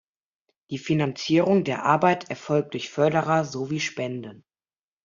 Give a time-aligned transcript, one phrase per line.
[0.71, 4.43] Die Finanzierung der Arbeit erfolgt durch Förderer sowie Spenden.